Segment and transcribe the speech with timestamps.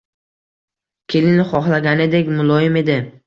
[1.15, 2.97] Kelin xohlaganidek muloyim edi.